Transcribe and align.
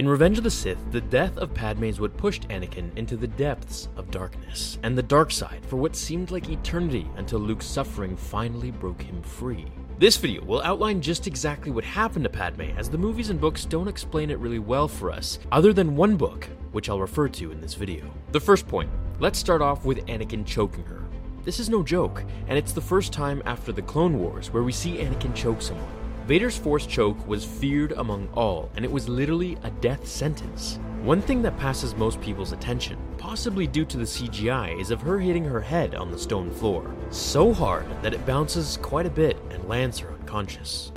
In 0.00 0.08
Revenge 0.08 0.38
of 0.38 0.44
the 0.44 0.50
Sith, 0.50 0.78
the 0.92 1.02
death 1.02 1.36
of 1.36 1.52
Padme 1.52 1.84
is 1.84 2.00
what 2.00 2.16
pushed 2.16 2.48
Anakin 2.48 2.90
into 2.96 3.18
the 3.18 3.26
depths 3.26 3.90
of 3.98 4.10
darkness 4.10 4.78
and 4.82 4.96
the 4.96 5.02
dark 5.02 5.30
side 5.30 5.60
for 5.66 5.76
what 5.76 5.94
seemed 5.94 6.30
like 6.30 6.48
eternity 6.48 7.06
until 7.18 7.38
Luke's 7.38 7.66
suffering 7.66 8.16
finally 8.16 8.70
broke 8.70 9.02
him 9.02 9.20
free. 9.20 9.66
This 9.98 10.16
video 10.16 10.42
will 10.42 10.62
outline 10.62 11.02
just 11.02 11.26
exactly 11.26 11.70
what 11.70 11.84
happened 11.84 12.24
to 12.24 12.30
Padme, 12.30 12.70
as 12.78 12.88
the 12.88 12.96
movies 12.96 13.28
and 13.28 13.38
books 13.38 13.66
don't 13.66 13.88
explain 13.88 14.30
it 14.30 14.38
really 14.38 14.58
well 14.58 14.88
for 14.88 15.10
us, 15.10 15.38
other 15.52 15.74
than 15.74 15.96
one 15.96 16.16
book, 16.16 16.48
which 16.72 16.88
I'll 16.88 16.98
refer 16.98 17.28
to 17.28 17.52
in 17.52 17.60
this 17.60 17.74
video. 17.74 18.10
The 18.32 18.40
first 18.40 18.66
point 18.66 18.88
let's 19.18 19.38
start 19.38 19.60
off 19.60 19.84
with 19.84 20.06
Anakin 20.06 20.46
choking 20.46 20.84
her. 20.84 21.02
This 21.44 21.60
is 21.60 21.68
no 21.68 21.82
joke, 21.82 22.24
and 22.48 22.56
it's 22.56 22.72
the 22.72 22.80
first 22.80 23.12
time 23.12 23.42
after 23.44 23.70
the 23.70 23.82
Clone 23.82 24.18
Wars 24.18 24.50
where 24.50 24.62
we 24.62 24.72
see 24.72 24.96
Anakin 24.96 25.34
choke 25.34 25.60
someone. 25.60 25.99
Vader's 26.30 26.56
Force 26.56 26.86
choke 26.86 27.26
was 27.26 27.44
feared 27.44 27.90
among 27.90 28.28
all, 28.34 28.70
and 28.76 28.84
it 28.84 28.92
was 28.92 29.08
literally 29.08 29.58
a 29.64 29.70
death 29.80 30.06
sentence. 30.06 30.78
One 31.02 31.20
thing 31.20 31.42
that 31.42 31.58
passes 31.58 31.96
most 31.96 32.20
people's 32.20 32.52
attention, 32.52 32.96
possibly 33.18 33.66
due 33.66 33.84
to 33.86 33.96
the 33.96 34.04
CGI, 34.04 34.80
is 34.80 34.92
of 34.92 35.00
her 35.00 35.18
hitting 35.18 35.42
her 35.42 35.60
head 35.60 35.96
on 35.96 36.12
the 36.12 36.18
stone 36.20 36.52
floor. 36.52 36.94
So 37.10 37.52
hard 37.52 37.84
that 38.04 38.14
it 38.14 38.24
bounces 38.26 38.78
quite 38.80 39.06
a 39.06 39.10
bit 39.10 39.38
and 39.50 39.68
lands 39.68 39.98
her 39.98 40.12
unconscious. 40.12 40.92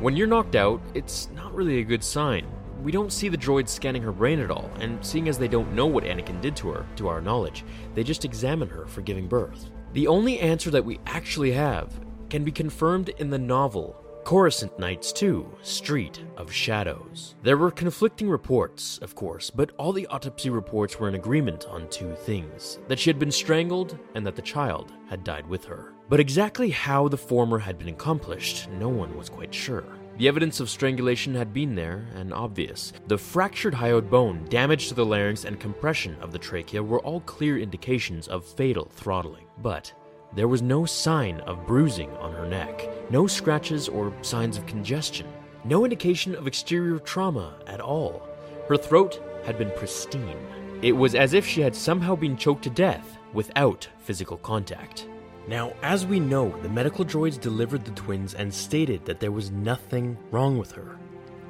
When 0.00 0.16
you're 0.16 0.26
knocked 0.26 0.56
out, 0.56 0.82
it's 0.94 1.28
not 1.36 1.54
really 1.54 1.78
a 1.78 1.84
good 1.84 2.02
sign. 2.02 2.48
We 2.82 2.90
don't 2.90 3.12
see 3.12 3.28
the 3.28 3.38
droids 3.38 3.68
scanning 3.68 4.02
her 4.02 4.10
brain 4.10 4.40
at 4.40 4.50
all, 4.50 4.72
and 4.80 5.06
seeing 5.06 5.28
as 5.28 5.38
they 5.38 5.46
don't 5.46 5.72
know 5.72 5.86
what 5.86 6.02
Anakin 6.02 6.40
did 6.40 6.56
to 6.56 6.70
her, 6.72 6.84
to 6.96 7.06
our 7.06 7.20
knowledge, 7.20 7.64
they 7.94 8.02
just 8.02 8.24
examine 8.24 8.70
her 8.70 8.86
for 8.86 9.02
giving 9.02 9.28
birth. 9.28 9.70
The 9.92 10.06
only 10.06 10.40
answer 10.40 10.70
that 10.70 10.86
we 10.86 11.00
actually 11.06 11.52
have 11.52 12.00
can 12.30 12.44
be 12.44 12.50
confirmed 12.50 13.10
in 13.10 13.28
the 13.28 13.38
novel 13.38 13.94
Coruscant 14.24 14.78
Nights 14.78 15.12
2 15.12 15.46
Street 15.62 16.24
of 16.38 16.50
Shadows. 16.50 17.34
There 17.42 17.58
were 17.58 17.70
conflicting 17.70 18.30
reports, 18.30 18.98
of 18.98 19.14
course, 19.14 19.50
but 19.50 19.72
all 19.76 19.92
the 19.92 20.06
autopsy 20.06 20.48
reports 20.48 20.98
were 20.98 21.08
in 21.08 21.16
agreement 21.16 21.66
on 21.68 21.90
two 21.90 22.14
things 22.14 22.78
that 22.88 22.98
she 22.98 23.10
had 23.10 23.18
been 23.18 23.32
strangled 23.32 23.98
and 24.14 24.24
that 24.26 24.36
the 24.36 24.40
child 24.40 24.94
had 25.10 25.24
died 25.24 25.46
with 25.46 25.64
her. 25.66 25.92
But 26.08 26.20
exactly 26.20 26.70
how 26.70 27.08
the 27.08 27.18
former 27.18 27.58
had 27.58 27.78
been 27.78 27.88
accomplished, 27.88 28.70
no 28.70 28.88
one 28.88 29.14
was 29.14 29.28
quite 29.28 29.52
sure. 29.52 29.84
The 30.22 30.28
evidence 30.28 30.60
of 30.60 30.70
strangulation 30.70 31.34
had 31.34 31.52
been 31.52 31.74
there 31.74 32.06
and 32.14 32.32
obvious. 32.32 32.92
The 33.08 33.18
fractured 33.18 33.74
hyoid 33.74 34.08
bone, 34.08 34.46
damage 34.48 34.86
to 34.86 34.94
the 34.94 35.04
larynx, 35.04 35.44
and 35.44 35.58
compression 35.58 36.16
of 36.20 36.30
the 36.30 36.38
trachea 36.38 36.80
were 36.80 37.00
all 37.00 37.22
clear 37.22 37.58
indications 37.58 38.28
of 38.28 38.44
fatal 38.44 38.84
throttling. 38.84 39.46
But 39.58 39.92
there 40.36 40.46
was 40.46 40.62
no 40.62 40.84
sign 40.86 41.40
of 41.40 41.66
bruising 41.66 42.08
on 42.18 42.32
her 42.34 42.46
neck, 42.46 42.88
no 43.10 43.26
scratches 43.26 43.88
or 43.88 44.14
signs 44.22 44.56
of 44.56 44.64
congestion, 44.64 45.26
no 45.64 45.82
indication 45.82 46.36
of 46.36 46.46
exterior 46.46 47.00
trauma 47.00 47.56
at 47.66 47.80
all. 47.80 48.22
Her 48.68 48.76
throat 48.76 49.20
had 49.44 49.58
been 49.58 49.72
pristine. 49.72 50.38
It 50.82 50.92
was 50.92 51.16
as 51.16 51.34
if 51.34 51.44
she 51.44 51.62
had 51.62 51.74
somehow 51.74 52.14
been 52.14 52.36
choked 52.36 52.62
to 52.62 52.70
death 52.70 53.18
without 53.32 53.88
physical 53.98 54.36
contact. 54.36 55.08
Now, 55.48 55.72
as 55.82 56.06
we 56.06 56.20
know, 56.20 56.56
the 56.62 56.68
medical 56.68 57.04
droids 57.04 57.40
delivered 57.40 57.84
the 57.84 57.90
twins 57.92 58.34
and 58.34 58.52
stated 58.52 59.04
that 59.04 59.18
there 59.18 59.32
was 59.32 59.50
nothing 59.50 60.16
wrong 60.30 60.56
with 60.56 60.70
her. 60.72 60.98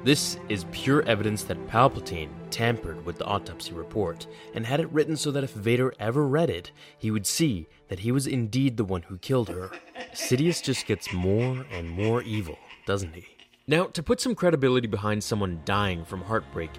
This 0.03 0.37
is 0.49 0.65
pure 0.71 1.03
evidence 1.03 1.43
that 1.43 1.67
Palpatine 1.67 2.31
tampered 2.49 3.05
with 3.05 3.19
the 3.19 3.25
autopsy 3.25 3.71
report 3.71 4.27
and 4.53 4.65
had 4.65 4.79
it 4.79 4.91
written 4.91 5.15
so 5.15 5.31
that 5.31 5.43
if 5.43 5.51
Vader 5.51 5.93
ever 5.99 6.27
read 6.27 6.49
it, 6.49 6.71
he 6.97 7.11
would 7.11 7.25
see 7.25 7.67
that 7.87 7.99
he 7.99 8.11
was 8.11 8.27
indeed 8.27 8.75
the 8.75 8.83
one 8.83 9.03
who 9.03 9.17
killed 9.19 9.47
her. 9.49 9.69
Sidious 10.11 10.61
just 10.61 10.87
gets 10.87 11.13
more 11.13 11.65
and 11.71 11.89
more 11.89 12.23
evil, 12.23 12.57
doesn't 12.85 13.13
he? 13.15 13.27
Now, 13.67 13.85
to 13.85 14.03
put 14.03 14.19
some 14.19 14.35
credibility 14.35 14.87
behind 14.87 15.23
someone 15.23 15.61
dying 15.63 16.03
from 16.03 16.23
heartbreak, 16.23 16.71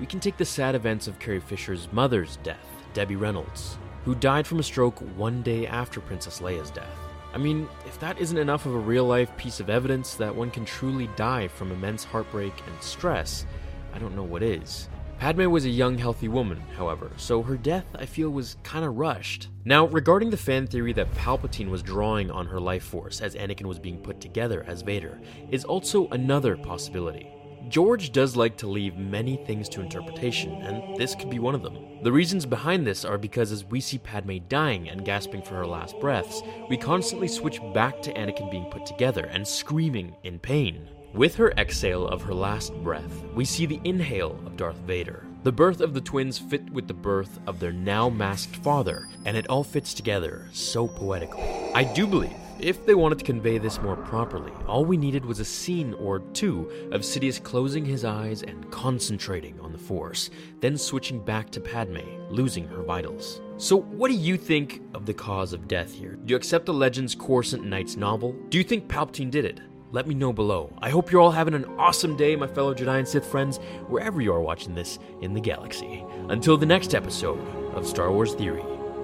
we 0.00 0.06
can 0.06 0.18
take 0.18 0.38
the 0.38 0.44
sad 0.44 0.74
events 0.74 1.06
of 1.06 1.20
Carrie 1.20 1.38
Fisher's 1.38 1.92
mother's 1.92 2.38
death, 2.38 2.66
Debbie 2.94 3.14
Reynolds 3.14 3.76
who 4.04 4.14
died 4.14 4.46
from 4.46 4.58
a 4.58 4.62
stroke 4.62 4.98
one 5.16 5.42
day 5.42 5.66
after 5.66 6.00
Princess 6.00 6.40
Leia's 6.40 6.70
death. 6.70 6.98
I 7.34 7.38
mean, 7.38 7.68
if 7.86 7.98
that 8.00 8.18
isn't 8.18 8.36
enough 8.36 8.66
of 8.66 8.74
a 8.74 8.78
real 8.78 9.06
life 9.06 9.34
piece 9.36 9.58
of 9.58 9.70
evidence 9.70 10.14
that 10.16 10.34
one 10.34 10.50
can 10.50 10.64
truly 10.64 11.08
die 11.16 11.48
from 11.48 11.72
immense 11.72 12.04
heartbreak 12.04 12.52
and 12.66 12.82
stress, 12.82 13.46
I 13.94 13.98
don't 13.98 14.16
know 14.16 14.22
what 14.22 14.42
is. 14.42 14.88
Padme 15.18 15.46
was 15.46 15.64
a 15.64 15.70
young, 15.70 15.96
healthy 15.96 16.26
woman, 16.26 16.60
however, 16.76 17.12
so 17.16 17.42
her 17.42 17.56
death, 17.56 17.86
I 17.94 18.06
feel, 18.06 18.30
was 18.30 18.56
kinda 18.64 18.90
rushed. 18.90 19.50
Now, 19.64 19.86
regarding 19.86 20.30
the 20.30 20.36
fan 20.36 20.66
theory 20.66 20.92
that 20.94 21.14
Palpatine 21.14 21.70
was 21.70 21.80
drawing 21.80 22.28
on 22.28 22.46
her 22.46 22.58
life 22.58 22.82
force 22.82 23.20
as 23.20 23.36
Anakin 23.36 23.66
was 23.66 23.78
being 23.78 23.98
put 23.98 24.20
together 24.20 24.64
as 24.66 24.82
Vader, 24.82 25.20
is 25.48 25.64
also 25.64 26.08
another 26.08 26.56
possibility. 26.56 27.30
George 27.68 28.12
does 28.12 28.36
like 28.36 28.56
to 28.58 28.66
leave 28.66 28.96
many 28.96 29.36
things 29.36 29.68
to 29.70 29.80
interpretation, 29.80 30.52
and 30.62 30.96
this 30.96 31.14
could 31.14 31.30
be 31.30 31.38
one 31.38 31.54
of 31.54 31.62
them. 31.62 31.78
The 32.02 32.12
reasons 32.12 32.44
behind 32.44 32.86
this 32.86 33.04
are 33.04 33.18
because 33.18 33.52
as 33.52 33.64
we 33.64 33.80
see 33.80 33.98
Padme 33.98 34.38
dying 34.48 34.88
and 34.88 35.04
gasping 35.04 35.42
for 35.42 35.54
her 35.54 35.66
last 35.66 35.98
breaths, 36.00 36.42
we 36.68 36.76
constantly 36.76 37.28
switch 37.28 37.60
back 37.72 38.02
to 38.02 38.12
Anakin 38.12 38.50
being 38.50 38.66
put 38.66 38.84
together 38.86 39.26
and 39.26 39.46
screaming 39.46 40.14
in 40.22 40.38
pain. 40.38 40.88
With 41.14 41.36
her 41.36 41.52
exhale 41.52 42.08
of 42.08 42.22
her 42.22 42.34
last 42.34 42.74
breath, 42.82 43.24
we 43.34 43.44
see 43.44 43.66
the 43.66 43.80
inhale 43.84 44.40
of 44.46 44.56
Darth 44.56 44.78
Vader. 44.78 45.26
The 45.42 45.52
birth 45.52 45.80
of 45.80 45.92
the 45.92 46.00
twins 46.00 46.38
fit 46.38 46.70
with 46.70 46.88
the 46.88 46.94
birth 46.94 47.38
of 47.46 47.60
their 47.60 47.72
now 47.72 48.08
masked 48.08 48.56
father, 48.56 49.08
and 49.24 49.36
it 49.36 49.48
all 49.48 49.64
fits 49.64 49.92
together 49.92 50.48
so 50.52 50.88
poetically. 50.88 51.42
I 51.74 51.84
do 51.84 52.06
believe 52.06 52.32
if 52.62 52.86
they 52.86 52.94
wanted 52.94 53.18
to 53.18 53.24
convey 53.24 53.58
this 53.58 53.82
more 53.82 53.96
properly, 53.96 54.52
all 54.68 54.84
we 54.84 54.96
needed 54.96 55.24
was 55.24 55.40
a 55.40 55.44
scene 55.44 55.94
or 55.94 56.20
two 56.32 56.70
of 56.92 57.00
Sidious 57.00 57.42
closing 57.42 57.84
his 57.84 58.04
eyes 58.04 58.42
and 58.44 58.70
concentrating 58.70 59.58
on 59.60 59.72
the 59.72 59.78
Force, 59.78 60.30
then 60.60 60.78
switching 60.78 61.18
back 61.18 61.50
to 61.50 61.60
Padme, 61.60 61.98
losing 62.30 62.68
her 62.68 62.82
vitals. 62.82 63.40
So, 63.56 63.80
what 63.80 64.10
do 64.10 64.14
you 64.16 64.36
think 64.36 64.80
of 64.94 65.06
the 65.06 65.12
cause 65.12 65.52
of 65.52 65.66
death 65.66 65.92
here? 65.92 66.12
Do 66.24 66.30
you 66.30 66.36
accept 66.36 66.66
the 66.66 66.72
Legends 66.72 67.16
Coruscant 67.16 67.64
Nights 67.64 67.96
novel? 67.96 68.32
Do 68.48 68.58
you 68.58 68.64
think 68.64 68.86
Palpatine 68.86 69.30
did 69.30 69.44
it? 69.44 69.60
Let 69.90 70.06
me 70.06 70.14
know 70.14 70.32
below. 70.32 70.72
I 70.80 70.88
hope 70.88 71.10
you're 71.10 71.20
all 71.20 71.32
having 71.32 71.54
an 71.54 71.66
awesome 71.78 72.16
day, 72.16 72.36
my 72.36 72.46
fellow 72.46 72.74
Jedi 72.74 72.98
and 72.98 73.08
Sith 73.08 73.26
friends, 73.26 73.58
wherever 73.88 74.20
you 74.20 74.32
are 74.32 74.40
watching 74.40 74.74
this 74.74 75.00
in 75.20 75.34
the 75.34 75.40
galaxy. 75.40 76.04
Until 76.28 76.56
the 76.56 76.64
next 76.64 76.94
episode 76.94 77.40
of 77.74 77.86
Star 77.86 78.12
Wars 78.12 78.34
Theory, 78.34 78.62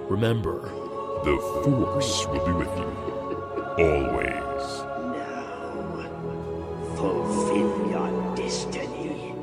remember 0.09 0.61
the 1.25 1.37
Force 1.63 2.25
will 2.27 2.45
be 2.45 2.53
with 2.53 2.77
you 2.77 3.18
always. 3.81 4.83
Now, 5.15 6.05
fulfill 6.97 7.89
your 7.89 8.35
destiny. 8.35 9.33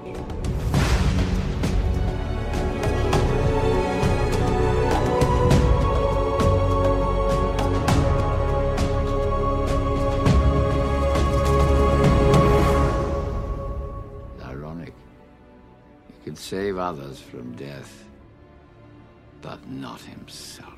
Ironic. 14.45 14.93
He 16.09 16.25
could 16.25 16.39
save 16.39 16.77
others 16.77 17.21
from 17.21 17.53
death, 17.57 18.05
but 19.41 19.67
not 19.69 20.01
himself. 20.03 20.76